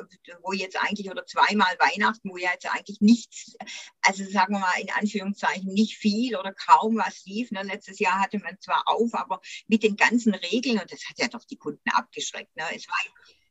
[0.42, 3.56] wo jetzt eigentlich, oder zweimal Weihnachten, wo ja jetzt eigentlich nichts,
[4.02, 7.50] also sagen wir mal in Anführungszeichen nicht viel oder kaum was lief.
[7.50, 7.62] Ne?
[7.62, 11.28] Letztes Jahr hatte man zwar auf, aber mit den ganzen Regeln, und das hat ja
[11.28, 12.54] doch die Kunden abgeschreckt.
[12.56, 12.64] Ne?
[12.74, 12.96] Es war,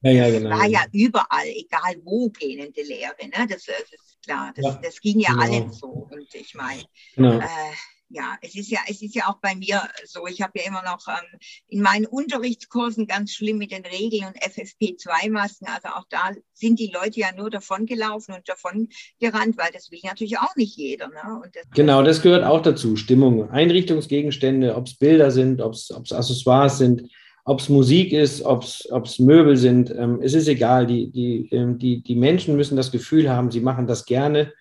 [0.02, 0.52] ja, ja, genau.
[0.52, 3.16] war ja überall, egal wo, gähnende Lehre.
[3.22, 3.48] Ne?
[3.48, 5.42] Das, das ist klar, das, ja, das ging ja genau.
[5.42, 5.88] allen so.
[5.88, 6.84] Und ich meine,
[7.16, 7.40] genau.
[7.40, 7.74] äh,
[8.10, 10.28] ja, es ist ja, es ist ja auch bei mir so.
[10.28, 14.38] Ich habe ja immer noch ähm, in meinen Unterrichtskursen ganz schlimm mit den Regeln und
[14.38, 15.68] FFP2-Masken.
[15.68, 18.90] Also auch da sind die Leute ja nur davon gelaufen und davon
[19.20, 21.08] gerannt, weil das will natürlich auch nicht jeder.
[21.08, 21.50] Ne?
[21.54, 22.96] Das genau, das gehört auch dazu.
[22.96, 27.10] Stimmung, Einrichtungsgegenstände, ob es Bilder sind, ob es Accessoires sind,
[27.44, 29.90] ob es Musik ist, ob es Möbel sind.
[29.90, 30.86] Ähm, es ist egal.
[30.86, 34.54] Die, die, ähm, die, die Menschen müssen das Gefühl haben, sie machen das gerne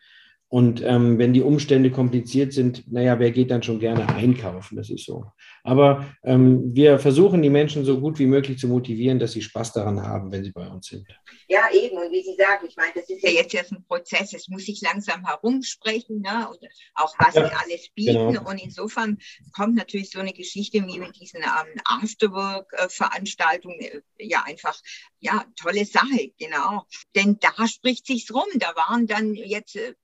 [0.48, 4.76] und ähm, wenn die Umstände kompliziert sind, naja, wer geht dann schon gerne einkaufen?
[4.76, 5.24] Das ist so.
[5.64, 9.72] Aber ähm, wir versuchen die Menschen so gut wie möglich zu motivieren, dass sie Spaß
[9.72, 11.06] daran haben, wenn sie bei uns sind.
[11.48, 11.96] Ja, eben.
[11.96, 14.32] Und wie Sie sagen, ich meine, das ist ja jetzt erst ein Prozess.
[14.32, 16.48] Es muss sich langsam herumsprechen, ne?
[16.48, 16.58] Und
[16.94, 18.34] auch was ja, sie alles bieten.
[18.34, 18.48] Genau.
[18.48, 19.18] Und insofern
[19.52, 24.78] kommt natürlich so eine Geschichte wie mit diesen ähm, Afterwork-Veranstaltungen äh, ja einfach,
[25.20, 26.84] ja, tolle Sache, genau.
[27.16, 28.44] Denn da spricht sich's rum.
[28.56, 29.94] Da waren dann jetzt, äh,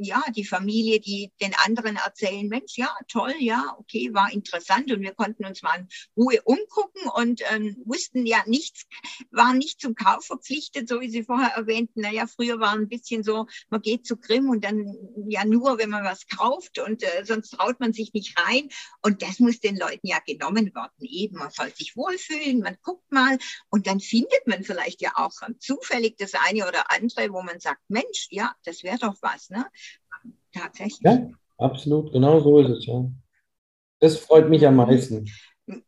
[0.00, 4.92] ja, die Familie, die den anderen erzählen, Mensch, ja, toll, ja, okay, war interessant.
[4.92, 8.84] Und wir konnten uns mal in Ruhe umgucken und ähm, wussten ja nichts,
[9.30, 13.22] waren nicht zum Kauf verpflichtet so wie Sie vorher erwähnten, naja, früher war ein bisschen
[13.22, 14.94] so, man geht zu Grimm und dann
[15.28, 18.68] ja nur, wenn man was kauft und äh, sonst traut man sich nicht rein.
[19.02, 20.92] Und das muss den Leuten ja genommen werden.
[21.00, 23.38] Eben, man soll sich wohlfühlen, man guckt mal
[23.70, 27.60] und dann findet man vielleicht ja auch ähm, zufällig das eine oder andere, wo man
[27.60, 29.66] sagt, Mensch, ja, das wäre doch was, ne?
[30.52, 31.00] Tatsächlich.
[31.02, 33.04] Ja, absolut, genau so ist es, ja.
[34.00, 35.26] Das freut mich am meisten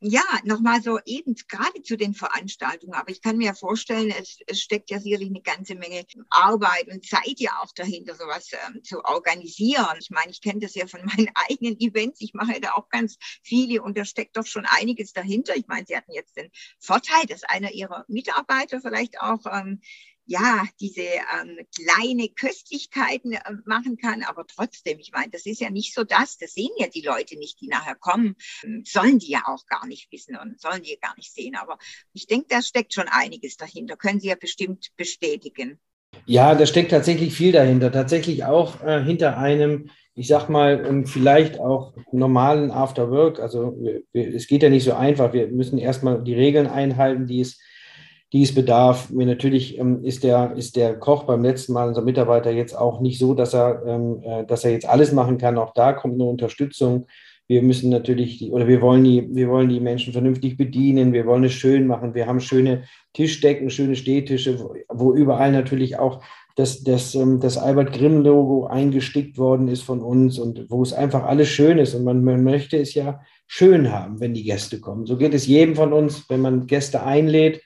[0.01, 2.95] ja, nochmal so eben gerade zu den Veranstaltungen.
[2.95, 6.89] Aber ich kann mir ja vorstellen, es, es, steckt ja sicherlich eine ganze Menge Arbeit
[6.89, 9.97] und Zeit ja auch dahinter, sowas ähm, zu organisieren.
[10.01, 12.21] Ich meine, ich kenne das ja von meinen eigenen Events.
[12.21, 15.57] Ich mache ja da auch ganz viele und da steckt doch schon einiges dahinter.
[15.57, 19.81] Ich meine, Sie hatten jetzt den Vorteil, dass einer Ihrer Mitarbeiter vielleicht auch ähm,
[20.27, 25.71] ja, diese ähm, kleine Köstlichkeiten äh, machen kann, aber trotzdem, ich meine, das ist ja
[25.71, 29.31] nicht so das, das sehen ja die Leute nicht, die nachher kommen, ähm, sollen die
[29.31, 31.79] ja auch gar nicht wissen und sollen die ja gar nicht sehen, aber
[32.13, 35.79] ich denke, da steckt schon einiges dahinter, können Sie ja bestimmt bestätigen.
[36.27, 41.07] Ja, da steckt tatsächlich viel dahinter, tatsächlich auch äh, hinter einem, ich sag mal, ähm,
[41.07, 45.77] vielleicht auch normalen Afterwork, also wir, wir, es geht ja nicht so einfach, wir müssen
[45.77, 47.59] erstmal die Regeln einhalten, die es
[48.35, 49.11] die es bedarf.
[49.11, 53.01] Mir natürlich ähm, ist, der, ist der Koch beim letzten Mal, unser Mitarbeiter, jetzt auch
[53.01, 55.57] nicht so, dass er, ähm, äh, dass er jetzt alles machen kann.
[55.57, 57.07] Auch da kommt eine Unterstützung.
[57.47, 61.27] Wir müssen natürlich, die, oder wir wollen die, wir wollen die Menschen vernünftig bedienen, wir
[61.27, 62.15] wollen es schön machen.
[62.15, 66.21] Wir haben schöne Tischdecken, schöne Stehtische, wo, wo überall natürlich auch
[66.57, 71.23] das, das, ähm, das Albert Grimm-Logo eingestickt worden ist von uns und wo es einfach
[71.23, 71.95] alles schön ist.
[71.95, 75.07] Und man, man möchte es ja schön haben, wenn die Gäste kommen.
[75.07, 77.61] So geht es jedem von uns, wenn man Gäste einlädt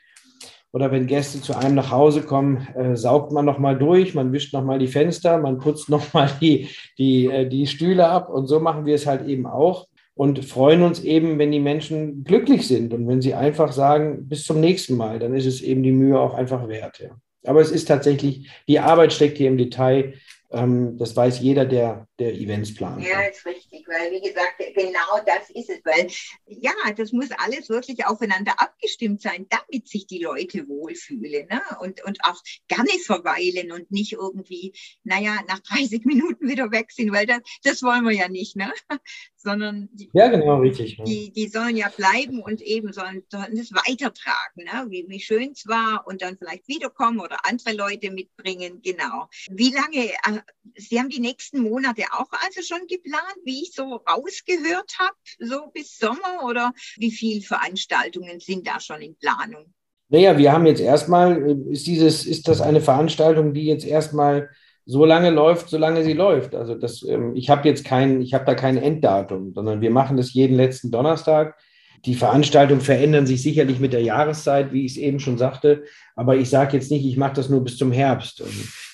[0.72, 4.52] oder wenn Gäste zu einem nach Hause kommen, äh, saugt man nochmal durch, man wischt
[4.52, 8.87] nochmal die Fenster, man putzt nochmal die, die, äh, die Stühle ab und so machen
[8.87, 9.87] wir es halt eben auch
[10.18, 14.42] und freuen uns eben, wenn die Menschen glücklich sind und wenn sie einfach sagen, bis
[14.42, 16.98] zum nächsten Mal, dann ist es eben die Mühe auch einfach wert.
[16.98, 17.11] Ja.
[17.46, 20.14] Aber es ist tatsächlich, die Arbeit steckt hier im Detail.
[20.50, 23.00] Ähm, das weiß jeder, der der Events planen.
[23.00, 26.09] Ja, ist richtig, weil wie gesagt, genau das ist es, weil
[26.46, 31.62] ja, das muss alles wirklich aufeinander abgestimmt sein, damit sich die Leute wohlfühlen ne?
[31.81, 34.72] und, und auch gerne verweilen und nicht irgendwie,
[35.04, 38.72] naja, nach 30 Minuten wieder weg sind, weil das, das wollen wir ja nicht, ne?
[39.37, 41.00] sondern die, ja, genau, richtig.
[41.07, 44.87] Die, die sollen ja bleiben und eben sollen, sollen es weitertragen, ne?
[44.90, 49.28] wie, wie schön es war und dann vielleicht wiederkommen oder andere Leute mitbringen, genau.
[49.50, 50.40] Wie lange, äh,
[50.74, 55.70] Sie haben die nächsten Monate auch also schon geplant, wie ich so rausgehört habe, so
[55.72, 59.72] bis Sommer oder wie viele Veranstaltungen sind da schon in Planung?
[60.10, 64.48] Naja, wir haben jetzt erstmal, ist dieses, ist das eine Veranstaltung, die jetzt erstmal
[64.86, 66.54] so lange läuft, solange sie läuft.
[66.54, 70.16] Also das, ähm, ich habe jetzt kein, ich habe da kein Enddatum, sondern wir machen
[70.16, 71.58] das jeden letzten Donnerstag.
[72.06, 75.84] Die Veranstaltungen verändern sich sicherlich mit der Jahreszeit, wie ich es eben schon sagte.
[76.16, 78.42] Aber ich sage jetzt nicht, ich mache das nur bis zum Herbst,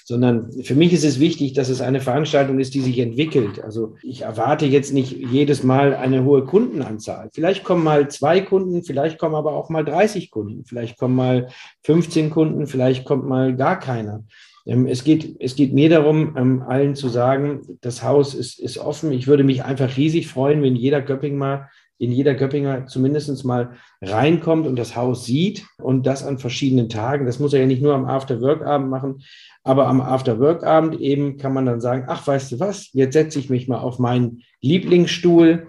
[0.07, 3.65] sondern für mich ist es wichtig, dass es eine Veranstaltung ist, die sich entwickelt.
[3.65, 7.31] Also ich erwarte jetzt nicht jedes Mal eine hohe Kundenanzahl.
[7.33, 11.49] Vielleicht kommen mal zwei Kunden, vielleicht kommen aber auch mal 30 Kunden, vielleicht kommen mal
[11.85, 14.25] 15 Kunden, vielleicht kommt mal gar keiner.
[14.67, 18.77] Ähm, es geht, es geht mir darum, ähm, allen zu sagen, das Haus ist, ist
[18.77, 19.11] offen.
[19.11, 21.71] Ich würde mich einfach riesig freuen, wenn jeder Göpping mal,
[22.05, 27.27] in jeder Göppinger zumindest mal reinkommt und das Haus sieht und das an verschiedenen Tagen.
[27.27, 29.23] Das muss er ja nicht nur am After-Work-Abend machen,
[29.63, 33.51] aber am After-Work-Abend eben kann man dann sagen, ach, weißt du was, jetzt setze ich
[33.51, 35.69] mich mal auf meinen Lieblingsstuhl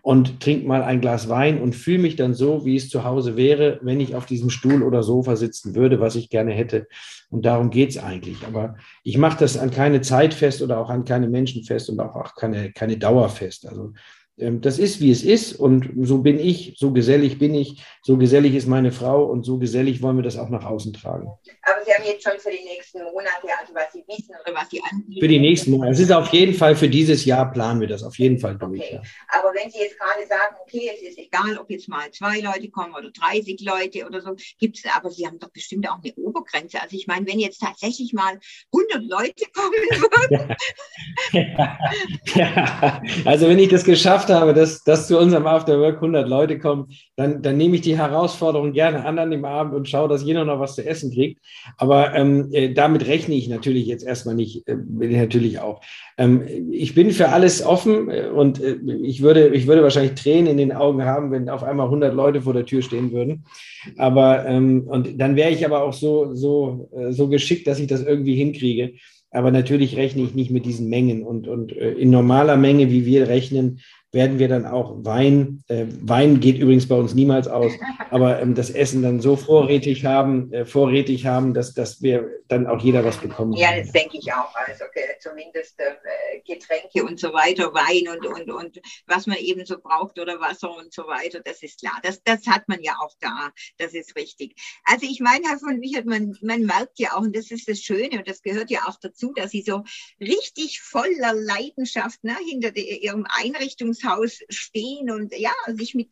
[0.00, 3.36] und trinke mal ein Glas Wein und fühle mich dann so, wie es zu Hause
[3.36, 6.88] wäre, wenn ich auf diesem Stuhl oder Sofa sitzen würde, was ich gerne hätte.
[7.30, 8.44] Und darum geht es eigentlich.
[8.46, 12.00] Aber ich mache das an keine Zeit fest oder auch an keine Menschen fest und
[12.00, 13.66] auch, auch keine, keine Dauer fest.
[13.68, 13.92] Also
[14.50, 18.54] das ist, wie es ist und so bin ich, so gesellig bin ich, so gesellig
[18.54, 21.28] ist meine Frau und so gesellig wollen wir das auch nach außen tragen.
[21.62, 24.70] Aber Sie haben jetzt schon für die nächsten Monate, also was Sie wissen oder was
[24.70, 25.20] Sie anbieten?
[25.20, 25.92] Für die nächsten Monate.
[25.92, 28.80] Es ist auf jeden Fall für dieses Jahr planen wir das auf jeden Fall durch.
[28.80, 28.94] Okay.
[28.94, 29.02] Ja.
[29.40, 32.68] Aber wenn Sie jetzt gerade sagen, okay, es ist egal, ob jetzt mal zwei Leute
[32.70, 36.12] kommen oder 30 Leute oder so, gibt es, aber Sie haben doch bestimmt auch eine
[36.14, 36.80] Obergrenze.
[36.80, 38.38] Also ich meine, wenn jetzt tatsächlich mal
[38.72, 39.72] 100 Leute kommen
[40.30, 40.56] würden.
[41.54, 41.78] ja.
[42.34, 43.02] ja.
[43.24, 47.42] Also wenn ich das geschafft habe, dass, dass zu unserem Afterwork 100 Leute kommen, dann,
[47.42, 50.60] dann nehme ich die Herausforderung gerne an an dem Abend und schaue, dass jeder noch
[50.60, 51.40] was zu essen kriegt.
[51.76, 55.80] Aber ähm, äh, damit rechne ich natürlich jetzt erstmal nicht, äh, bin ich natürlich auch.
[56.18, 60.46] Ähm, ich bin für alles offen äh, und äh, ich, würde, ich würde wahrscheinlich Tränen
[60.46, 63.44] in den Augen haben, wenn auf einmal 100 Leute vor der Tür stehen würden.
[63.96, 67.86] Aber ähm, und dann wäre ich aber auch so, so, äh, so geschickt, dass ich
[67.86, 68.92] das irgendwie hinkriege.
[69.32, 73.06] Aber natürlich rechne ich nicht mit diesen Mengen und, und äh, in normaler Menge, wie
[73.06, 73.80] wir rechnen,
[74.12, 77.72] werden wir dann auch Wein, äh, Wein geht übrigens bei uns niemals aus,
[78.10, 82.66] aber ähm, das Essen dann so vorrätig haben, äh, vorrätig haben, dass, dass wir dann
[82.66, 83.54] auch jeder was bekommen.
[83.54, 84.54] Ja, das denke ich auch.
[84.54, 89.64] Also okay, zumindest äh, Getränke und so weiter, Wein und, und, und was man eben
[89.64, 91.98] so braucht oder Wasser und so weiter, das ist klar.
[92.02, 93.50] Das, das hat man ja auch da.
[93.78, 94.60] Das ist richtig.
[94.84, 97.80] Also ich meine, Herr von Wichert, man, man merkt ja auch, und das ist das
[97.80, 99.84] Schöne, und das gehört ja auch dazu, dass Sie so
[100.20, 106.08] richtig voller Leidenschaft ne, hinter die, Ihrem Einrichtungs Haus stehen und ja, sich mit,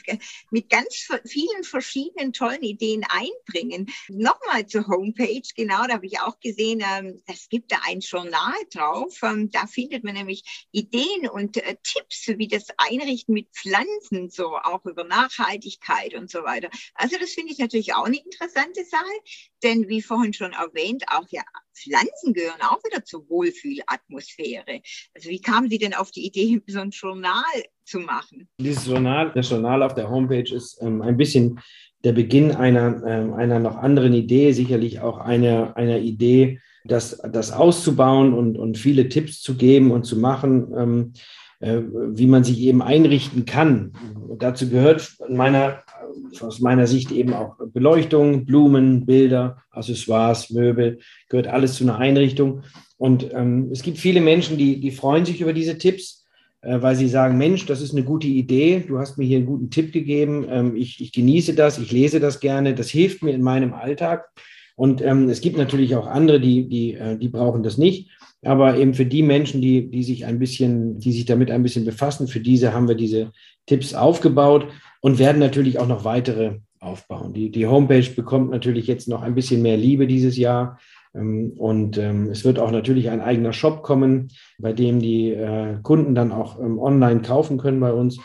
[0.51, 3.87] mit ganz vielen verschiedenen tollen Ideen einbringen.
[4.09, 8.55] Nochmal zur Homepage, genau, da habe ich auch gesehen, ähm, es gibt da ein Journal
[8.73, 9.19] drauf.
[9.23, 14.57] Ähm, da findet man nämlich Ideen und äh, Tipps, wie das Einrichten mit Pflanzen, so
[14.57, 16.71] auch über Nachhaltigkeit und so weiter.
[16.95, 19.05] Also das finde ich natürlich auch eine interessante Sache,
[19.63, 21.43] denn wie vorhin schon erwähnt, auch ja
[21.81, 24.81] Pflanzen gehören auch wieder zur Wohlfühlatmosphäre.
[25.15, 27.43] Also wie kamen Sie denn auf die Idee, so ein Journal
[27.85, 28.49] zu machen?
[28.59, 31.61] Dieses Journal, das Journal auf der Homepage ist ähm, ein bisschen
[32.05, 37.53] der Beginn einer, ähm, einer noch anderen Idee, sicherlich auch einer, einer Idee, das, das
[37.53, 40.73] auszubauen und, und viele Tipps zu geben und zu machen.
[40.77, 41.13] Ähm,
[41.61, 43.93] äh, wie man sich eben einrichten kann.
[44.39, 45.83] Dazu gehört meiner,
[46.41, 52.63] aus meiner Sicht eben auch Beleuchtung, Blumen, Bilder, Accessoires, Möbel, gehört alles zu einer Einrichtung.
[52.97, 56.27] Und ähm, es gibt viele Menschen, die, die freuen sich über diese Tipps,
[56.63, 59.47] äh, weil sie sagen, Mensch, das ist eine gute Idee, du hast mir hier einen
[59.47, 63.33] guten Tipp gegeben, ähm, ich, ich genieße das, ich lese das gerne, das hilft mir
[63.33, 64.29] in meinem Alltag.
[64.77, 68.11] Und ähm, es gibt natürlich auch andere, die, die, äh, die brauchen das nicht.
[68.43, 71.85] Aber eben für die Menschen, die, die sich ein bisschen, die sich damit ein bisschen
[71.85, 73.33] befassen, für diese haben wir diese
[73.67, 74.67] Tipps aufgebaut
[75.01, 77.35] und werden natürlich auch noch weitere aufbauen.
[77.35, 80.79] Die, die Homepage bekommt natürlich jetzt noch ein bisschen mehr Liebe dieses Jahr.
[81.15, 85.77] Ähm, und ähm, es wird auch natürlich ein eigener Shop kommen, bei dem die äh,
[85.83, 88.19] Kunden dann auch ähm, online kaufen können bei uns.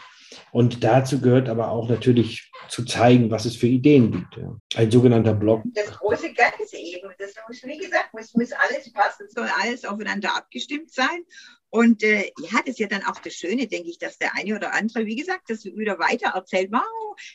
[0.51, 4.37] Und dazu gehört aber auch natürlich zu zeigen, was es für Ideen gibt.
[4.37, 4.55] Ja.
[4.75, 5.63] Ein sogenannter Blog.
[5.73, 7.09] Das große Ganze eben.
[7.17, 11.25] Das muss, wie gesagt, muss, muss alles passen, soll alles aufeinander abgestimmt sein.
[11.69, 14.55] Und äh, ja, das ist ja dann auch das Schöne, denke ich, dass der eine
[14.55, 16.71] oder andere, wie gesagt, das wieder weiter erzählt.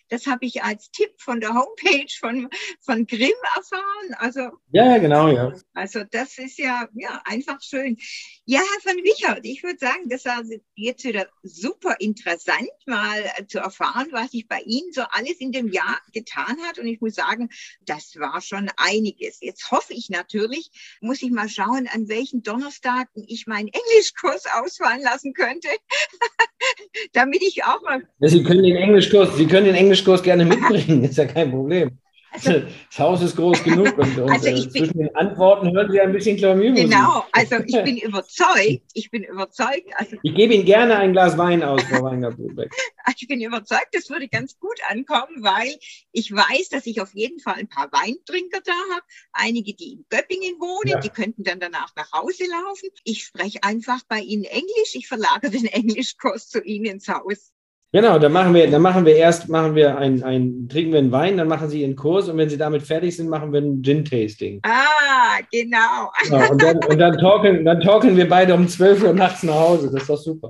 [0.09, 2.49] Das habe ich als Tipp von der Homepage von,
[2.81, 4.15] von Grimm erfahren.
[4.19, 5.53] Also, ja, genau, ja.
[5.75, 7.97] Also das ist ja, ja einfach schön.
[8.45, 10.43] Ja, Herr von Wichert, ich würde sagen, das war
[10.75, 15.53] jetzt wieder super interessant, mal äh, zu erfahren, was sich bei Ihnen so alles in
[15.53, 16.79] dem Jahr getan hat.
[16.79, 17.51] Und ich muss sagen,
[17.83, 19.39] das war schon einiges.
[19.41, 25.03] Jetzt hoffe ich natürlich, muss ich mal schauen, an welchen Donnerstagen ich meinen Englischkurs ausfallen
[25.03, 25.69] lassen könnte,
[27.13, 28.09] damit ich auch mal.
[28.21, 31.99] Sie können den Englischkurs, Sie können den Englischkurs gerne mitbringen, ist ja kein Problem.
[32.33, 36.01] Also, das Haus ist groß genug und, und also äh, zwischen den Antworten hören Sie
[36.01, 36.89] ein bisschen Klaviermusik.
[36.89, 39.91] Genau, also ich bin überzeugt, ich bin überzeugt.
[39.97, 42.37] Also, ich gebe Ihnen gerne ein Glas Wein aus, Frau weingart
[43.19, 45.77] Ich bin überzeugt, das würde ganz gut ankommen, weil
[46.13, 49.03] ich weiß, dass ich auf jeden Fall ein paar Weintrinker da habe,
[49.33, 51.01] einige, die in Göppingen wohnen, ja.
[51.01, 52.91] die könnten dann danach nach Hause laufen.
[53.03, 57.53] Ich spreche einfach bei Ihnen Englisch, ich verlagere den Englischkurs zu Ihnen ins Haus.
[57.93, 61.11] Genau, dann machen wir, dann machen wir erst, machen wir ein, ein, trinken wir einen
[61.11, 63.83] Wein, dann machen Sie Ihren Kurs und wenn Sie damit fertig sind, machen wir ein
[63.83, 64.61] Gin-Tasting.
[64.63, 66.13] Ah, genau.
[66.23, 69.55] genau und, dann, und dann, talken, dann talken wir beide um 12 Uhr nachts nach
[69.55, 69.91] Hause.
[69.91, 70.49] Das ist doch super.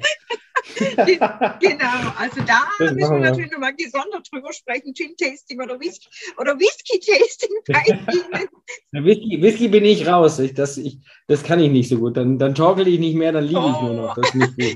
[1.61, 6.59] genau, also da das müssen wir natürlich nochmal gesondert drüber sprechen, Gin-Tasting oder Whisky oder
[6.59, 9.05] Whisky-Tasting bei Ihnen.
[9.05, 10.39] Whisky, Whisky bin ich raus.
[10.39, 12.17] Ich, das, ich, das kann ich nicht so gut.
[12.17, 13.71] Dann, dann torkel ich nicht mehr, dann liege oh.
[13.71, 14.15] ich nur noch.
[14.15, 14.33] Das,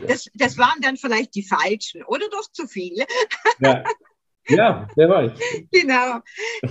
[0.06, 3.06] das, das, waren dann vielleicht die falschen oder doch zu viele.
[3.58, 3.84] Ja.
[4.48, 5.32] Ja, wer weiß.
[5.70, 6.20] Genau.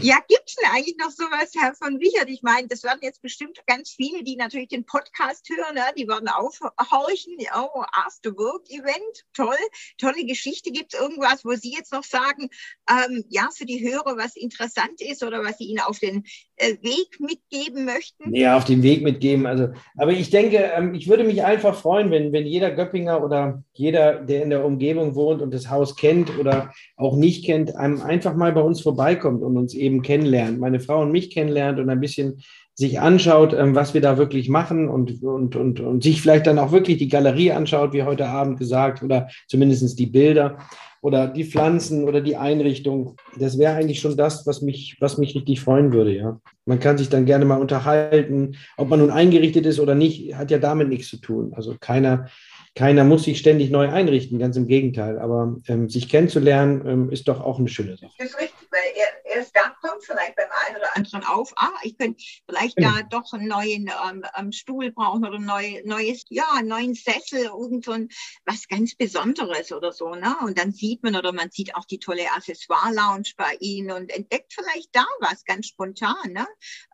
[0.02, 2.30] Ja, gibt es denn eigentlich noch sowas, Herr von Wichert?
[2.30, 5.82] Ich meine, das werden jetzt bestimmt ganz viele, die natürlich den Podcast hören, ne?
[5.98, 7.36] die werden aufhorchen.
[7.56, 9.56] Oh, After Work Event, toll,
[9.98, 10.72] tolle Geschichte.
[10.72, 12.50] Gibt es irgendwas, wo Sie jetzt noch sagen,
[12.90, 16.24] ähm, ja, für die Hörer, was interessant ist oder was Sie ihnen auf den
[16.58, 18.34] äh, Weg mitgeben möchten?
[18.34, 19.46] Ja, auf den Weg mitgeben.
[19.46, 23.64] Also, aber ich denke, ähm, ich würde mich einfach freuen, wenn, wenn jeder Göppinger oder
[23.74, 28.02] jeder, der in der Umgebung wohnt und das Haus kennt oder auch nicht kennt, einem
[28.02, 31.90] einfach mal bei uns vorbeikommt und uns eben kennenlernt, meine Frau und mich kennenlernt und
[31.90, 32.44] ein bisschen
[32.76, 36.60] sich anschaut, ähm, was wir da wirklich machen und, und, und, und sich vielleicht dann
[36.60, 40.58] auch wirklich die Galerie anschaut, wie heute Abend gesagt, oder zumindest die Bilder
[41.04, 43.18] oder die Pflanzen oder die Einrichtung.
[43.38, 46.40] Das wäre eigentlich schon das, was mich, was mich richtig freuen würde, ja.
[46.66, 48.56] Man kann sich dann gerne mal unterhalten.
[48.78, 51.52] Ob man nun eingerichtet ist oder nicht, hat ja damit nichts zu tun.
[51.56, 52.28] Also keiner,
[52.76, 55.20] keiner muss sich ständig neu einrichten, ganz im Gegenteil.
[55.20, 58.12] Aber ähm, sich kennenzulernen, ähm, ist doch auch eine schöne Sache.
[58.18, 61.72] Das ist richtig, weil er, erst dann kommt vielleicht beim einen oder anderen auf, ah,
[61.84, 62.96] ich könnte vielleicht genau.
[62.96, 67.46] da doch einen neuen ähm, ähm, Stuhl brauchen oder neu, neues, ja, einen neuen Sessel,
[67.46, 68.10] irgend so ein,
[68.46, 70.16] was ganz Besonderes oder so.
[70.16, 70.36] Ne?
[70.44, 74.54] Und dann sieht man oder man sieht auch die tolle Accessoire-Lounge bei Ihnen und entdeckt
[74.54, 76.32] vielleicht da was ganz spontan.
[76.32, 76.48] Ne?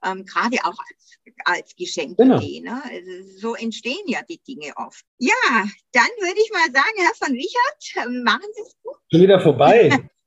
[0.04, 2.60] Ähm, Gerade auch als, als Geschenkidee.
[2.60, 2.76] Genau.
[2.76, 2.84] Ne?
[2.84, 5.06] Also so entstehen ja die Dinge oft.
[5.18, 5.34] Ja,
[5.92, 8.96] dann würde ich mal sagen, Herr von Wichert, machen Sie es gut.
[9.12, 10.10] Schon wieder vorbei.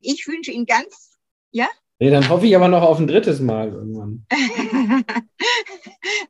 [0.00, 1.18] ich wünsche Ihnen ganz,
[1.50, 1.68] ja?
[1.98, 4.26] Nee, dann hoffe ich aber noch auf ein drittes Mal irgendwann.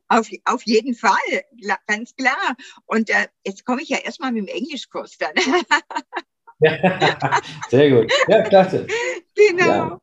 [0.09, 1.45] auf, auf jeden Fall,
[1.87, 2.57] ganz klar.
[2.85, 5.33] Und äh, jetzt komme ich ja erstmal mit dem Englischkurs dann.
[7.69, 8.11] Sehr gut.
[8.27, 8.87] Ja, klasse.
[9.35, 9.65] Genau.
[9.65, 9.99] Ja.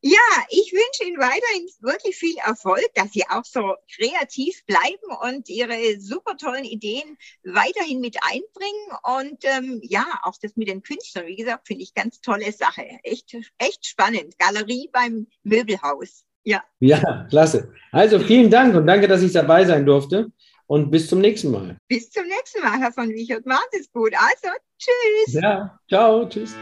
[0.00, 5.48] ja, ich wünsche Ihnen weiterhin wirklich viel Erfolg, dass Sie auch so kreativ bleiben und
[5.48, 8.90] Ihre super tollen Ideen weiterhin mit einbringen.
[9.02, 12.86] Und ähm, ja, auch das mit den Künstlern, wie gesagt, finde ich ganz tolle Sache.
[13.02, 14.38] Echt, echt spannend.
[14.38, 16.24] Galerie beim Möbelhaus.
[16.44, 16.62] Ja.
[16.78, 17.72] Ja, klasse.
[17.92, 20.32] Also vielen Dank und danke, dass ich dabei sein durfte.
[20.70, 21.76] Und bis zum nächsten Mal.
[21.88, 23.44] Bis zum nächsten Mal, Herr von Wichert.
[23.44, 24.12] Macht es gut.
[24.14, 25.34] Also, tschüss.
[25.34, 26.54] Ja, ciao, tschüss.